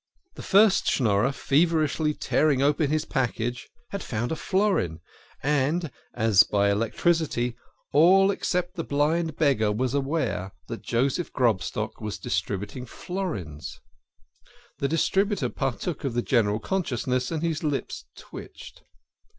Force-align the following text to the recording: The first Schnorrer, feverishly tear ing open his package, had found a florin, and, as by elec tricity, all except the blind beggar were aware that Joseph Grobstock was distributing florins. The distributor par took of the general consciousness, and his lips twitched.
The 0.33 0.41
first 0.41 0.87
Schnorrer, 0.87 1.31
feverishly 1.31 2.15
tear 2.15 2.49
ing 2.49 2.59
open 2.59 2.89
his 2.89 3.05
package, 3.05 3.69
had 3.91 4.01
found 4.01 4.31
a 4.31 4.35
florin, 4.35 4.99
and, 5.43 5.91
as 6.15 6.41
by 6.41 6.71
elec 6.71 6.95
tricity, 6.95 7.53
all 7.93 8.31
except 8.31 8.73
the 8.75 8.83
blind 8.83 9.35
beggar 9.35 9.71
were 9.71 9.89
aware 9.93 10.53
that 10.69 10.81
Joseph 10.81 11.31
Grobstock 11.31 12.01
was 12.01 12.17
distributing 12.17 12.87
florins. 12.87 13.79
The 14.79 14.87
distributor 14.87 15.49
par 15.49 15.73
took 15.73 16.03
of 16.03 16.15
the 16.15 16.23
general 16.23 16.57
consciousness, 16.59 17.29
and 17.29 17.43
his 17.43 17.63
lips 17.63 18.05
twitched. 18.17 18.81